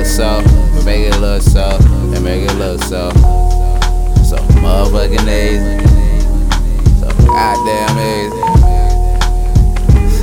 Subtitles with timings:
[0.00, 0.40] look so,
[0.86, 1.76] make it look so,
[2.14, 3.10] and make it look so.
[4.24, 5.84] So motherfucking easy.
[7.00, 8.40] So goddamn easy.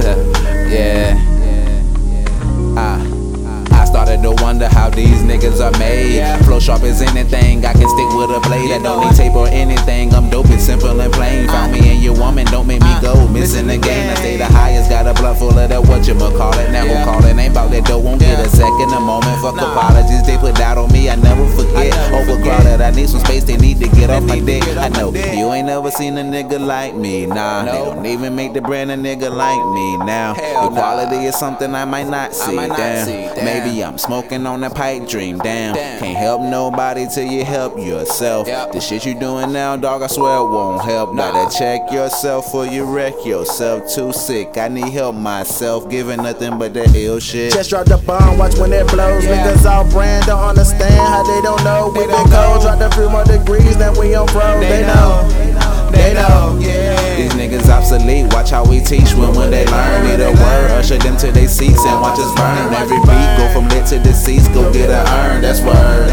[0.73, 1.23] yeah.
[2.75, 3.17] Ah.
[3.79, 6.25] I started to wonder how these niggas are made.
[6.45, 8.71] Flow sharp as anything, I can stick with a blade.
[8.71, 10.13] I don't need tape or anything.
[10.15, 11.47] I'm dope and simple and plain.
[11.47, 14.09] Found me and your woman, don't make me go missing the game.
[14.09, 14.66] I stay the highest,
[15.27, 16.71] a full of that what you call it.
[16.71, 17.35] Now who call it?
[17.35, 19.41] Ain't about that dough, won't get a second, a moment.
[19.41, 21.93] Fuck apologies, they put that on me, I never forget.
[22.13, 24.63] Overcrowded, I need some space, they need to get off my dick.
[24.77, 27.65] I know you ain't never seen a nigga like me, nah.
[27.65, 30.33] They don't even make the brand a nigga like me now.
[30.33, 33.45] The quality is something I might not see, damn.
[33.45, 35.75] Maybe I'm smoking on a pipe dream, damn.
[35.75, 38.47] Can't help nobody till you help yourself.
[38.47, 41.13] The shit you doing now, dog, I swear it won't help.
[41.13, 41.31] Nah.
[41.31, 43.93] Better check yourself or you wreck yourself.
[43.93, 45.89] Too sick, I need help myself.
[45.89, 47.53] Giving nothing but that ill shit.
[47.53, 49.23] Just drop the bomb, watch when it blows.
[49.23, 51.91] Niggas all brand don't understand how they don't know.
[51.93, 54.59] We been cold, drop the few more degrees, then we on pro.
[54.59, 55.36] They know, they
[58.47, 60.05] watch how we teach when when they learn.
[60.05, 62.73] Need a word, usher them to their seats and watch us burn.
[62.73, 65.41] Every beat go from lit to deceased, go get a urn.
[65.41, 66.09] That's word.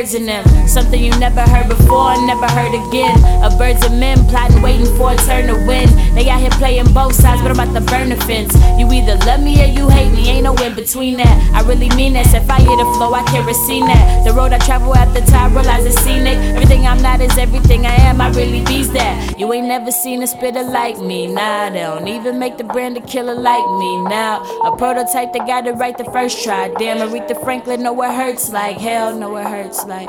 [0.00, 0.44] Nerds in them.
[0.68, 3.18] Something you never heard before, never heard again.
[3.42, 5.88] A birds of men plotting, waiting for a turn to win.
[6.14, 8.54] They out here playing both sides, but I'm about to burn the fence.
[8.78, 11.36] You either love me or you hate me, ain't no in between that.
[11.54, 12.26] I really mean that.
[12.26, 14.24] Set fire to flow, I kerosene that.
[14.24, 16.36] The road I travel at the time, realize it's scenic.
[16.54, 18.20] Everything I'm not is everything I am.
[18.20, 19.38] I really bees that.
[19.38, 21.26] You ain't never seen a spitter like me.
[21.26, 24.02] Nah, they don't even make the brand a killer like me.
[24.04, 26.68] Now a prototype that got it right the first try.
[26.78, 29.16] Damn, Aretha Franklin know it hurts like hell.
[29.16, 30.08] Know it hurts like.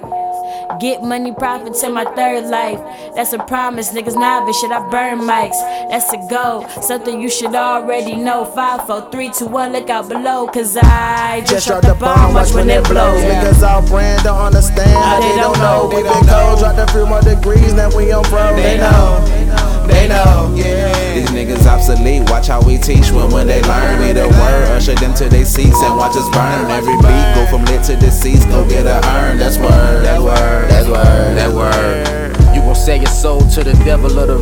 [0.79, 2.79] Get money, profits in my third life.
[3.15, 4.59] That's a promise, niggas novice.
[4.59, 5.59] Shit, I burn mics.
[5.89, 8.45] That's a goal, Something you should already know.
[8.45, 9.73] Five, four, three, two, one.
[9.73, 13.21] Look out below, cause I just, Just drop the bomb, watch when it blows.
[13.23, 15.89] Niggas all brand don't understand how they don't know.
[15.89, 18.55] We been cold, drop a few more degrees, then we on pro.
[18.55, 19.19] They know,
[19.87, 21.13] they know, yeah.
[21.13, 23.99] These niggas obsolete, watch how we teach when when they learn.
[23.99, 26.71] Need a word, usher them to their seats and watch us burn.
[26.71, 29.37] Every beat go from lit to deceased, go get a urn.
[29.37, 29.57] That's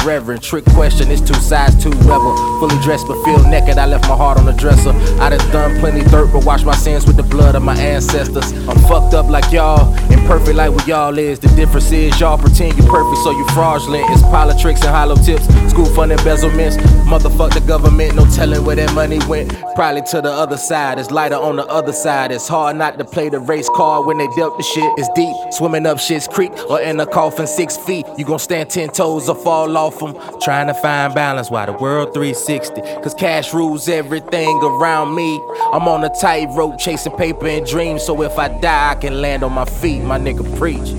[0.05, 0.41] reverend.
[0.41, 2.35] Trick question, it's two sides, two rebel.
[2.59, 4.91] Fully dressed but feel naked, I left my heart on the dresser.
[5.19, 8.51] I done done plenty dirt, but wash my sins with the blood of my ancestors.
[8.67, 9.93] I'm fucked up like y'all,
[10.29, 11.39] imperfect like what y'all is.
[11.39, 14.05] The difference is y'all pretend you perfect, so you fraudulent.
[14.11, 16.77] It's politics and hollow tips, school fund embezzlements.
[17.09, 19.51] Motherfuck the government, no telling where that money went.
[19.73, 22.31] Probably to the other side, it's lighter on the other side.
[22.31, 24.91] It's hard not to play the race card when they dealt the shit.
[24.97, 28.05] It's deep, swimming up shit's creek or in a coffin six feet.
[28.17, 30.15] You gon' stand ten toes or fall off them.
[30.41, 32.81] Trying to find balance while the world 360.
[33.01, 35.41] Cause cash rules everything around me.
[35.73, 38.03] I'm on a tightrope chasing paper and dreams.
[38.03, 40.03] So if I die, I can land on my feet.
[40.03, 40.93] My nigga preach.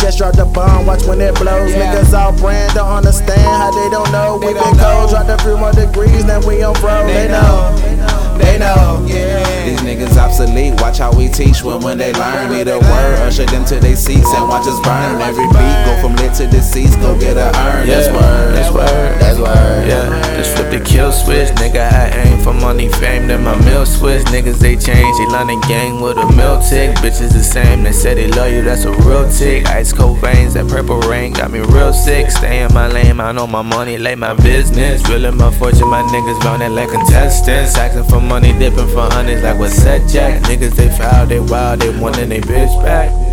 [0.00, 1.72] Just drop the bomb, watch when it blows.
[1.72, 4.38] Niggas all brand don't understand how they don't know.
[4.40, 7.06] We been cold, drop the few more degrees, then we on bro.
[7.06, 7.76] They know,
[8.38, 9.44] they know, yeah.
[9.68, 12.50] These niggas obsolete, watch how we teach when when they learn.
[12.50, 15.20] Need a word, usher them to their seats and watch us burn.
[15.20, 17.86] Every beat go from lit to deceased, go get a urn.
[17.86, 18.54] That's word.
[18.56, 19.20] That's word.
[19.20, 19.86] That's word.
[19.86, 20.08] Yeah,
[20.70, 21.48] the kill switch.
[21.60, 24.22] Nigga, I aim for money, fame, then my meal switch.
[24.26, 26.96] Niggas, they change, they learn the gang with a meal tick.
[26.96, 29.66] Bitches the same, they say they love you, that's a real tick.
[29.68, 32.30] Ice cold veins, that purple rain got me real sick.
[32.30, 35.02] Stay in my lane, I know my money, like my business.
[35.02, 37.76] Drilling my fortune, my niggas rounding like contestants.
[37.76, 40.42] Asking for money, dipping for hundreds like what's that jack.
[40.42, 43.29] Niggas, they foul, they wild, they wantin' they bitch back.